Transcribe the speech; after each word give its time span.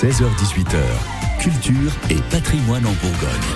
16h18h, 0.00 0.78
culture 1.40 1.92
et 2.08 2.18
patrimoine 2.30 2.86
en 2.86 2.92
Bourgogne. 3.02 3.48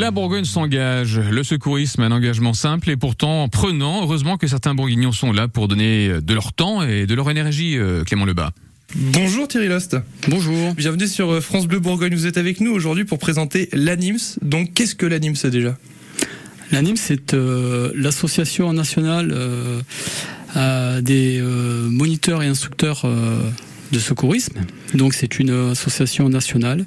La 0.00 0.10
Bourgogne 0.10 0.44
s'engage. 0.44 1.20
Le 1.20 1.44
secourisme, 1.44 2.02
un 2.02 2.10
engagement 2.10 2.54
simple 2.54 2.90
et 2.90 2.96
pourtant 2.96 3.48
prenant. 3.48 4.02
Heureusement 4.02 4.36
que 4.36 4.48
certains 4.48 4.74
bourguignons 4.74 5.12
sont 5.12 5.30
là 5.30 5.46
pour 5.46 5.68
donner 5.68 6.20
de 6.20 6.34
leur 6.34 6.52
temps 6.52 6.82
et 6.82 7.06
de 7.06 7.14
leur 7.14 7.30
énergie, 7.30 7.78
euh, 7.78 8.02
Clément 8.02 8.24
Lebas. 8.24 8.50
Bonjour 8.96 9.46
Thierry 9.46 9.68
Lost. 9.68 9.96
Bonjour. 10.26 10.74
Bienvenue 10.74 11.06
sur 11.06 11.34
euh, 11.34 11.40
France 11.40 11.68
Bleu 11.68 11.78
Bourgogne. 11.78 12.16
Vous 12.16 12.26
êtes 12.26 12.36
avec 12.36 12.60
nous 12.60 12.72
aujourd'hui 12.72 13.04
pour 13.04 13.20
présenter 13.20 13.68
l'ANIMS. 13.72 14.40
Donc 14.42 14.74
qu'est-ce 14.74 14.96
que 14.96 15.06
l'ANIMS 15.06 15.36
déjà? 15.52 15.78
L'ANIMS, 16.72 16.96
c'est 16.96 17.32
euh, 17.32 17.92
l'association 17.94 18.72
nationale 18.72 19.32
euh, 20.56 21.00
des 21.02 21.38
euh, 21.40 21.88
moniteurs 21.90 22.42
et 22.42 22.46
instructeurs 22.46 23.02
euh, 23.04 23.38
de 23.92 23.98
secourisme. 23.98 24.58
Donc 24.94 25.14
c'est 25.14 25.38
une 25.38 25.50
association 25.70 26.28
nationale 26.28 26.84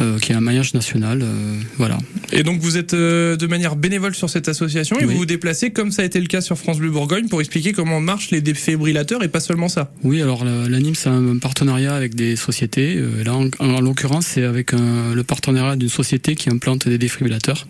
euh, 0.00 0.18
qui 0.18 0.32
a 0.32 0.38
un 0.38 0.40
maillage 0.40 0.72
national. 0.72 1.20
euh, 1.22 1.56
voilà. 1.76 1.98
Et 2.32 2.42
donc 2.42 2.60
vous 2.60 2.76
êtes 2.78 2.94
euh, 2.94 3.36
de 3.36 3.46
manière 3.46 3.76
bénévole 3.76 4.14
sur 4.14 4.30
cette 4.30 4.48
association 4.48 4.98
et 4.98 5.04
Oui. 5.04 5.12
vous 5.12 5.18
vous 5.18 5.26
déplacez 5.26 5.70
comme 5.72 5.90
ça 5.92 6.02
a 6.02 6.04
été 6.06 6.20
le 6.20 6.26
cas 6.26 6.40
sur 6.40 6.56
France 6.56 6.78
Bleu 6.78 6.90
Bourgogne 6.90 7.28
pour 7.28 7.40
expliquer 7.40 7.72
comment 7.72 8.00
marchent 8.00 8.30
les 8.30 8.40
défibrillateurs 8.40 9.22
et 9.22 9.28
pas 9.28 9.40
seulement 9.40 9.68
ça. 9.68 9.92
Oui, 10.02 10.22
alors 10.22 10.44
la- 10.44 10.68
l'ANIMS 10.68 10.94
a 11.06 11.10
un 11.10 11.36
partenariat 11.38 11.94
avec 11.94 12.14
des 12.14 12.36
sociétés. 12.36 12.96
Euh, 12.96 13.24
là, 13.24 13.34
en, 13.34 13.50
en 13.58 13.80
l'occurrence, 13.80 14.26
c'est 14.26 14.44
avec 14.44 14.72
un- 14.72 15.14
le 15.14 15.22
partenariat 15.24 15.76
d'une 15.76 15.88
société 15.90 16.34
qui 16.34 16.48
implante 16.50 16.88
des 16.88 16.96
défibrillateurs. 16.98 17.66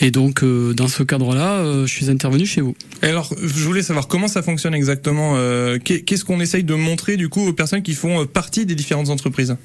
Et 0.00 0.10
donc, 0.12 0.42
euh, 0.44 0.74
dans 0.74 0.86
ce 0.88 1.02
cadre-là, 1.02 1.54
euh, 1.58 1.86
je 1.86 1.92
suis 1.92 2.08
intervenu 2.10 2.46
chez 2.46 2.60
vous. 2.60 2.76
Et 3.02 3.06
alors 3.06 3.34
je 3.40 3.64
voulais 3.64 3.82
savoir 3.82 4.06
comment 4.06 4.28
ça 4.28 4.42
fonctionne 4.42 4.74
exactement. 4.74 5.34
euh, 5.36 5.78
qu'est- 5.82 6.02
Qu'est-ce 6.02 6.24
qu'on 6.24 6.40
essaye 6.40 6.62
de 6.64 6.74
montrer 6.74 7.16
du 7.16 7.28
coup 7.28 7.40
aux 7.46 7.52
personnes 7.52 7.82
qui 7.82 7.94
font 7.94 8.24
partie 8.26 8.64
des 8.64 8.74
différentes 8.76 9.08
entreprises? 9.08 9.56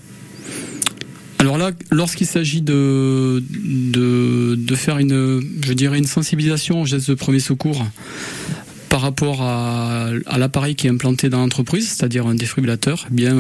Alors 1.39 1.57
là, 1.57 1.71
lorsqu'il 1.91 2.25
s'agit 2.25 2.61
de, 2.61 3.43
de, 3.51 4.55
de 4.55 4.75
faire 4.75 4.97
une, 4.97 5.41
je 5.65 5.73
dirais, 5.73 5.97
une 5.97 6.07
sensibilisation 6.07 6.81
aux 6.81 6.85
gestes 6.85 7.09
de 7.09 7.15
premier 7.15 7.39
secours 7.41 7.85
par 8.89 9.01
rapport 9.01 9.41
à, 9.41 10.09
à 10.27 10.37
l'appareil 10.37 10.75
qui 10.75 10.87
est 10.87 10.89
implanté 10.89 11.29
dans 11.29 11.39
l'entreprise, 11.39 11.89
c'est-à-dire 11.89 12.27
un 12.27 12.35
défibrillateur, 12.35 13.07
eh 13.11 13.13
bien 13.13 13.35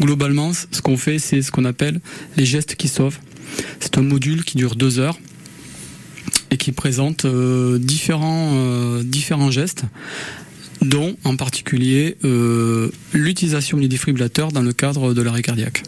globalement, 0.00 0.52
ce 0.54 0.80
qu'on 0.80 0.96
fait, 0.96 1.18
c'est 1.18 1.42
ce 1.42 1.50
qu'on 1.50 1.64
appelle 1.66 2.00
les 2.36 2.46
gestes 2.46 2.74
qui 2.76 2.88
sauvent. 2.88 3.18
C'est 3.80 3.98
un 3.98 4.02
module 4.02 4.44
qui 4.44 4.56
dure 4.56 4.74
deux 4.76 4.98
heures 4.98 5.18
et 6.56 6.58
qui 6.58 6.72
présente 6.72 7.26
euh, 7.26 7.78
différents, 7.78 8.52
euh, 8.54 9.02
différents 9.02 9.50
gestes 9.50 9.84
dont 10.82 11.16
en 11.24 11.36
particulier 11.36 12.16
euh, 12.24 12.90
l'utilisation 13.12 13.76
du 13.76 13.88
défibrillateur 13.88 14.52
dans 14.52 14.62
le 14.62 14.72
cadre 14.72 15.12
de 15.12 15.20
l'arrêt 15.22 15.42
cardiaque, 15.42 15.82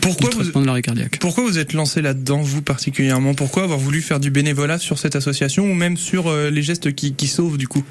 Pourquoi 0.00 0.30
vous, 0.30 0.42
traitement 0.42 0.60
de 0.60 0.66
l'arrêt 0.66 0.82
cardiaque. 0.82 1.18
pourquoi 1.20 1.44
vous 1.44 1.58
êtes 1.58 1.72
lancé 1.72 2.02
là-dedans 2.02 2.40
vous 2.40 2.62
particulièrement? 2.62 3.34
Pourquoi 3.34 3.64
avoir 3.64 3.80
voulu 3.80 4.00
faire 4.00 4.20
du 4.20 4.30
bénévolat 4.30 4.78
sur 4.78 4.98
cette 4.98 5.16
association 5.16 5.64
ou 5.64 5.74
même 5.74 5.96
sur 5.96 6.28
euh, 6.28 6.50
les 6.50 6.62
gestes 6.62 6.94
qui, 6.94 7.14
qui 7.14 7.26
sauvent 7.26 7.58
du 7.58 7.66
coup? 7.66 7.82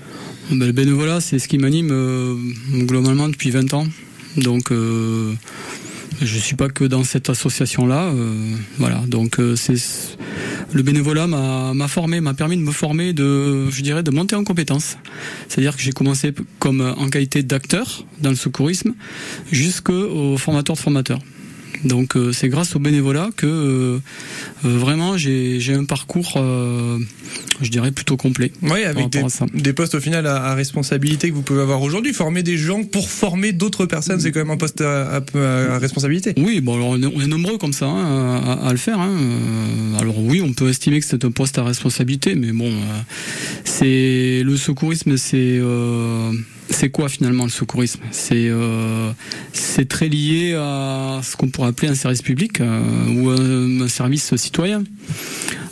Ben, 0.52 0.66
le 0.66 0.72
bénévolat, 0.72 1.20
c'est 1.20 1.40
ce 1.40 1.50
qui 1.50 1.58
m'anime 1.58 1.90
euh, 1.92 2.36
globalement 2.86 3.28
depuis 3.28 3.52
20 3.52 3.74
ans. 3.74 3.88
Donc, 4.38 4.72
je 4.72 6.38
suis 6.38 6.56
pas 6.56 6.70
que 6.70 6.86
dans 6.86 7.04
cette 7.04 7.30
association-là. 7.30 8.14
voilà. 8.78 9.04
Donc, 9.08 9.38
c'est 9.58 9.76
le 10.74 10.84
bénévolat 10.84 11.28
m'a 11.28 11.88
formé, 11.88 12.22
m'a 12.22 12.34
permis 12.34 12.58
de 12.58 12.62
me 12.62 12.72
former, 12.72 13.14
de, 13.14 13.70
je 13.70 13.82
dirais, 13.82 14.04
de 14.04 14.12
monter 14.12 14.36
en 14.36 14.44
compétences. 14.44 14.98
C'est-à-dire 15.48 15.76
que 15.76 15.82
j'ai 15.82 15.92
commencé 15.92 16.34
comme 16.60 16.82
euh, 16.82 16.94
en 16.94 17.10
qualité 17.10 17.44
d'acteur 17.44 18.06
dans 18.20 18.30
le 18.30 18.36
secourisme, 18.36 18.94
jusqu'au 19.52 20.38
formateur 20.38 20.76
de 20.76 20.82
formateur. 20.82 21.20
Donc, 21.84 22.16
euh, 22.16 22.32
c'est 22.32 22.50
grâce 22.50 22.76
au 22.76 22.80
bénévolat 22.80 23.30
que 23.36 23.46
euh, 23.48 24.00
euh, 24.66 24.78
vraiment 24.78 25.18
j'ai 25.18 25.74
un 25.74 25.86
parcours, 25.86 26.34
je 26.38 27.70
dirais, 27.70 27.92
plutôt 27.92 28.18
complet. 28.18 28.52
Oui, 28.62 28.84
avec 28.84 29.10
des, 29.54 29.74
postes 29.74 29.96
au 29.96 30.00
final 30.00 30.28
à, 30.28 30.44
à 30.46 30.56
responsabilité 30.56 31.30
que 31.30 31.36
vous 31.36 31.42
pouvez 31.42 31.62
avoir 31.62 31.82
aujourd'hui. 31.82 32.14
Former 32.14 32.44
des 32.44 32.58
gens 32.58 32.84
pour 32.84 33.10
former 33.10 33.52
d'autres 33.52 33.86
personnes, 33.86 34.20
c'est 34.20 34.32
quand 34.32 34.40
même 34.42 34.52
un 34.52 34.58
poste 34.58 34.82
à, 34.82 35.18
à- 35.18 35.74
à 35.76 35.78
responsabilité. 35.80 36.34
Oui, 36.38 36.62
bon, 36.62 36.76
alors 36.76 36.90
on 36.90 37.02
est, 37.02 37.06
on 37.06 37.22
est 37.22 37.28
nombreux 37.28 37.58
comme 37.58 37.74
ça 37.74 37.88
hein, 37.88 38.58
à, 38.64 38.72
le 38.72 38.78
faire. 38.78 39.00
hein. 39.00 39.18
Alors 40.00 40.20
oui, 40.20 40.42
on 40.42 40.54
peut 40.54 40.70
estimer 40.70 41.00
que 41.00 41.06
c'est 41.06 41.26
un 41.26 41.32
poste 41.32 41.58
à 41.58 41.64
responsabilité, 41.64 42.36
mais 42.36 42.52
bon, 42.52 42.72
c'est 43.64 44.42
le 44.44 44.58
secourisme, 44.58 45.18
c'est 45.18 45.58
euh, 45.60 46.32
c'est 46.72 46.90
quoi 46.90 47.08
finalement 47.10 47.44
le 47.44 47.50
secourisme? 47.52 48.00
C'est 48.12 48.48
euh, 48.50 49.12
c'est 49.54 49.88
très 49.88 50.10
lié 50.10 50.56
à 50.58 51.22
ce 51.24 51.36
qu'on 51.38 51.50
pourrait 51.50 51.68
appeler 51.70 51.90
un 51.90 51.96
service 51.96 52.22
public 52.24 52.60
euh, 52.62 52.82
ou 53.10 53.30
un, 53.30 53.82
un 53.82 53.88
service 53.88 54.36
citoyen. 54.36 54.84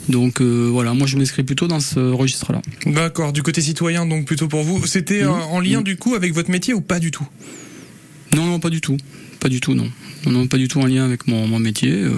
Donc 0.08 0.40
euh, 0.40 0.68
voilà, 0.70 0.94
moi 0.94 1.06
je 1.06 1.16
m'inscris 1.16 1.42
plutôt 1.42 1.66
dans 1.68 1.80
ce 1.80 1.98
registre-là. 2.00 2.62
D'accord, 2.86 3.32
du 3.32 3.42
côté 3.42 3.60
citoyen, 3.60 4.06
donc 4.06 4.24
plutôt 4.26 4.48
pour 4.48 4.62
vous. 4.62 4.86
C'était 4.86 5.24
en 5.24 5.60
lien 5.60 5.82
du 5.82 5.96
coup 5.96 6.14
avec 6.14 6.32
votre 6.32 6.50
métier 6.50 6.74
ou 6.74 6.80
pas 6.80 6.98
du 7.00 7.10
tout? 7.10 7.26
Non, 8.36 8.46
non, 8.46 8.60
pas 8.60 8.70
du 8.70 8.80
tout. 8.80 8.96
Pas 9.40 9.48
du 9.48 9.60
tout, 9.60 9.74
non. 9.74 9.90
Non, 10.26 10.32
non, 10.32 10.46
pas 10.46 10.58
du 10.58 10.68
tout 10.68 10.80
en 10.80 10.86
lien 10.86 11.04
avec 11.04 11.26
mon, 11.26 11.46
mon 11.46 11.58
métier. 11.58 11.92
Euh, 11.92 12.12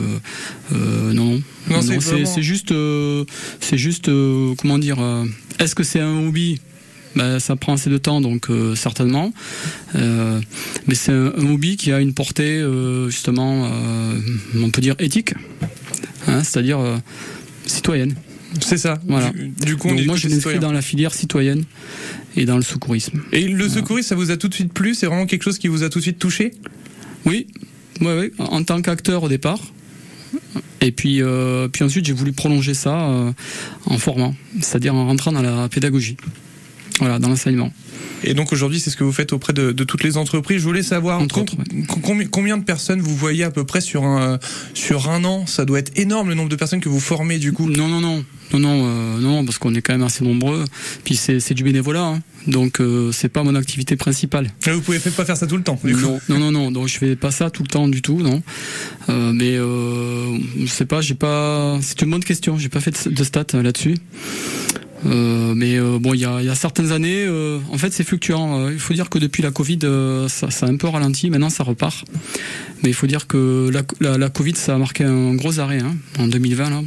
euh, 0.75 1.13
non, 1.13 1.25
non. 1.35 1.43
Non, 1.71 1.81
c'est 1.83 2.01
c'est 2.01 2.11
vraiment- 2.11 2.27
c'est 2.35 2.43
juste, 2.43 2.73
euh, 2.73 3.25
c'est 3.61 3.79
juste, 3.79 4.11
comment 4.59 4.79
dire. 4.79 4.99
Est-ce 5.59 5.75
que 5.75 5.85
c'est 5.85 6.01
un 6.01 6.27
hobby? 6.27 6.61
Ben, 7.17 7.39
ça 7.39 7.57
prend 7.57 7.75
assez 7.75 7.91
de 7.91 7.99
temps, 7.99 8.21
donc 8.21 8.51
euh, 8.51 8.75
certainement. 8.75 9.33
Euh, 9.95 10.41
mais 10.87 10.95
c'est 10.95 11.13
un, 11.13 11.33
un 11.37 11.53
hobby 11.53 11.77
qui 11.77 11.93
a 11.93 12.01
une 12.01 12.15
portée 12.15 12.61
euh, 12.61 13.09
justement, 13.09 13.71
on 14.57 14.71
peut 14.71 14.81
dire 14.81 14.95
éthique, 14.99 15.35
hein, 16.27 16.43
c'est-à-dire 16.45 16.79
citoyenne. 17.67 18.15
C'est 18.61 18.79
ça. 18.79 19.01
Voilà. 19.09 19.31
Du, 19.31 19.49
du 19.49 19.77
coup, 19.77 19.89
on 19.89 19.93
Donc 19.93 20.01
est 20.01 20.07
moi, 20.07 20.17
je 20.17 20.29
m'inscris 20.29 20.59
dans 20.59 20.73
la 20.73 20.83
filière 20.83 21.15
citoyenne 21.15 21.65
et 22.37 22.45
dans 22.45 22.57
le 22.57 22.63
secourisme. 22.63 23.23
Et 23.33 23.49
le 23.49 23.69
secourisme, 23.69 24.09
ça 24.11 24.15
vous 24.15 24.31
a 24.31 24.37
tout 24.37 24.49
de 24.49 24.55
suite 24.55 24.73
plu? 24.73 24.95
C'est 24.95 25.07
vraiment 25.07 25.27
quelque 25.27 25.43
chose 25.43 25.59
qui 25.59 25.69
vous 25.69 25.83
a 25.83 25.89
tout 25.89 26.01
de 26.01 26.03
suite 26.03 26.19
touché? 26.19 26.53
Oui, 27.25 27.47
ouais, 28.01 28.19
ouais, 28.19 28.33
en 28.39 28.63
tant 28.63 28.83
qu'acteur 28.83 29.23
au 29.23 29.29
départ. 29.29 29.61
Et 30.81 30.93
puis, 30.93 31.23
euh, 31.23 31.69
puis 31.69 31.85
ensuite, 31.85 32.05
j'ai 32.05 32.13
voulu 32.13 32.33
prolonger 32.33 32.75
ça 32.75 33.09
euh, 33.09 33.33
en 33.87 33.99
formant, 33.99 34.35
c'est-à-dire 34.61 34.95
en 34.95 35.07
rentrant 35.07 35.31
dans 35.31 35.43
la 35.43 35.69
pédagogie, 35.69 36.17
voilà, 36.99 37.19
dans 37.19 37.29
l'enseignement. 37.29 37.73
Et 38.25 38.35
donc 38.35 38.53
aujourd'hui, 38.53 38.79
c'est 38.79 38.91
ce 38.91 38.97
que 38.97 39.03
vous 39.03 39.13
faites 39.13 39.33
auprès 39.33 39.53
de, 39.53 39.73
de 39.73 39.85
toutes 39.85 40.05
les 40.05 40.17
entreprises. 40.17 40.59
Je 40.61 40.65
voulais 40.65 40.85
savoir 40.85 41.21
Entre 41.21 41.35
com- 41.35 41.43
autres, 41.43 41.57
com- 42.03 42.25
combien, 42.31 42.57
de 42.57 42.63
personnes 42.63 43.01
vous 43.01 43.17
voyez 43.17 43.43
à 43.43 43.51
peu 43.51 43.65
près 43.65 43.81
sur 43.81 44.05
un 44.05 44.39
sur 44.75 45.11
un 45.11 45.25
an? 45.25 45.45
Ça 45.47 45.65
doit 45.65 45.81
être 45.81 45.99
énorme 45.99 46.29
le 46.29 46.35
nombre 46.37 46.49
de 46.49 46.55
personnes 46.55 46.81
que 46.81 46.89
vous 46.89 47.01
formez 47.01 47.39
du 47.41 47.53
coup. 47.53 47.69
Non, 47.69 47.89
non, 47.89 48.01
non, 48.01 48.25
non, 48.53 48.59
non, 48.61 48.87
euh, 48.87 49.19
non, 49.19 49.45
parce 49.45 49.59
qu'on 49.59 49.75
est 49.75 49.83
quand 49.83 49.93
même 49.93 50.05
assez 50.05 50.23
nombreux. 50.23 50.65
Puis 51.03 51.17
c'est 51.17 51.55
du 51.55 51.65
bénévolat, 51.65 52.05
hein. 52.05 52.21
donc 52.47 52.81
euh, 52.81 53.11
c'est 53.11 53.29
pas 53.29 53.43
mon 53.43 53.57
activité 53.57 53.97
principale. 53.97 54.53
Vous 54.67 54.81
pouvez 54.83 55.01
pas 55.01 55.25
faire 55.25 55.37
ça 55.37 55.49
tout 55.49 55.57
le 55.57 55.65
temps. 55.65 55.81
Du 55.83 55.97
coup. 55.97 56.03
Non, 56.03 56.21
non, 56.29 56.39
non, 56.39 56.51
non, 56.53 56.71
donc 56.71 56.87
je 56.87 56.99
fais 56.99 57.17
pas 57.17 57.33
ça 57.33 57.51
tout 57.51 57.65
le 57.65 57.69
temps 57.69 57.89
du 57.89 58.03
tout, 58.03 58.21
non. 58.23 58.41
Euh, 59.09 59.33
mais 59.33 59.57
euh, 59.57 60.39
je 60.61 60.67
sais 60.67 60.87
pas, 60.87 61.01
j'ai 61.01 61.15
pas. 61.15 61.77
C'est 61.83 62.03
une 62.03 62.11
bonne 62.11 62.23
question. 62.23 62.57
J'ai 62.57 62.69
pas 62.69 62.81
fait 62.81 63.09
de 63.09 63.25
stats 63.25 63.47
là-dessus. 63.55 63.97
Euh, 65.07 65.55
mais 65.57 65.79
euh, 65.79 65.99
bon, 65.99 66.15
il 66.15 66.21
y 66.21 66.25
a, 66.25 66.43
y 66.43 66.49
a 66.49 66.55
certaines 66.55 66.93
années, 66.93 67.25
euh, 67.27 67.59
en 67.71 67.79
fait, 67.79 67.93
c'est 67.93 68.05
fluctuant. 68.05 68.61
Euh, 68.61 68.73
il 68.73 68.79
faut 68.79 68.95
dire 68.95 69.11
que 69.11 69.19
depuis 69.19 69.43
la 69.43 69.51
Covid, 69.51 69.81
euh, 69.85 70.29
ça, 70.29 70.51
ça 70.51 70.67
a 70.67 70.69
un 70.69 70.77
peu 70.77 70.89
ralenti. 70.89 71.31
Maintenant, 71.31 71.51
ça 71.51 71.65
repart. 71.65 72.05
Mais 72.83 72.91
il 72.91 72.95
faut 72.95 73.07
dire 73.07 73.27
que 73.27 73.71
la, 73.73 73.83
la, 74.01 74.19
la 74.19 74.29
Covid, 74.29 74.55
ça 74.57 74.75
a 74.75 74.79
marqué 74.79 75.05
un 75.05 75.35
gros 75.35 75.59
arrêt 75.59 75.81
hein, 75.81 75.97
en 76.19 76.29
2020. 76.29 76.71
Là. 76.71 76.83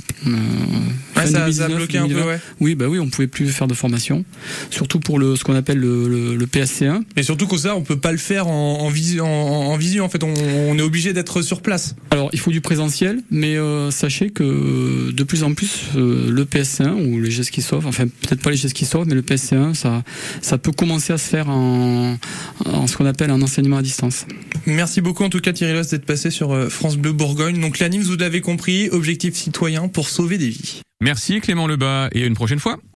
Ouais, 1.25 1.31
ça, 1.31 1.51
ça 1.51 1.65
a 1.65 1.67
2019, 1.67 1.75
bloqué 1.77 1.97
un 1.97 2.03
peu, 2.03 2.07
2020. 2.09 2.27
ouais. 2.27 2.39
Oui, 2.61 2.75
bah 2.75 2.85
oui, 2.87 2.99
on 2.99 3.09
pouvait 3.09 3.27
plus 3.27 3.47
faire 3.49 3.67
de 3.67 3.73
formation, 3.73 4.23
surtout 4.69 4.99
pour 4.99 5.19
le 5.19 5.35
ce 5.35 5.43
qu'on 5.43 5.55
appelle 5.55 5.77
le, 5.79 6.07
le, 6.07 6.35
le 6.35 6.45
PSC1. 6.45 7.01
Et 7.17 7.23
surtout 7.23 7.47
que 7.47 7.57
ça, 7.57 7.75
on 7.75 7.81
peut 7.81 7.99
pas 7.99 8.11
le 8.11 8.17
faire 8.17 8.47
en, 8.47 8.79
en, 8.81 8.89
visu, 8.89 9.21
en, 9.21 9.27
en 9.27 9.77
visu. 9.77 10.01
En 10.01 10.09
fait, 10.09 10.23
on, 10.23 10.33
on 10.67 10.77
est 10.77 10.81
obligé 10.81 11.13
d'être 11.13 11.41
sur 11.41 11.61
place. 11.61 11.95
Alors, 12.11 12.29
il 12.33 12.39
faut 12.39 12.51
du 12.51 12.61
présentiel, 12.61 13.21
mais 13.31 13.55
euh, 13.57 13.91
sachez 13.91 14.29
que 14.29 15.11
de 15.11 15.23
plus 15.23 15.43
en 15.43 15.53
plus, 15.53 15.81
euh, 15.95 16.29
le 16.31 16.45
PS1 16.45 16.91
ou 16.93 17.19
les 17.21 17.31
gestes 17.31 17.51
qui 17.51 17.61
sauvent, 17.61 17.87
enfin 17.87 18.05
peut-être 18.07 18.41
pas 18.41 18.51
les 18.51 18.57
gestes 18.57 18.75
qui 18.75 18.85
sauvent, 18.85 19.07
mais 19.07 19.15
le 19.15 19.21
PS1, 19.21 19.73
ça, 19.73 20.03
ça 20.41 20.57
peut 20.57 20.71
commencer 20.71 21.13
à 21.13 21.17
se 21.17 21.27
faire 21.29 21.49
en, 21.49 22.17
en 22.65 22.87
ce 22.87 22.97
qu'on 22.97 23.05
appelle 23.05 23.31
un 23.31 23.41
enseignement 23.41 23.77
à 23.77 23.81
distance. 23.81 24.25
Merci 24.65 25.01
beaucoup 25.01 25.23
en 25.23 25.29
tout 25.29 25.39
cas 25.39 25.53
Thierry 25.53 25.73
Loss 25.73 25.87
d'être 25.89 26.05
passé 26.05 26.29
sur 26.31 26.51
euh, 26.53 26.69
France 26.69 26.97
Bleu 26.97 27.11
Bourgogne. 27.13 27.59
Donc 27.59 27.79
l'ANIMS, 27.79 28.03
vous 28.03 28.17
l'avez 28.17 28.41
compris, 28.41 28.89
objectif 28.89 29.35
citoyen 29.35 29.87
pour 29.87 30.09
sauver 30.09 30.37
des 30.37 30.49
vies. 30.49 30.81
Merci 31.05 31.39
Clément 31.39 31.67
Lebas 31.67 32.09
et 32.13 32.23
à 32.23 32.25
une 32.25 32.33
prochaine 32.33 32.57
fois. 32.57 32.79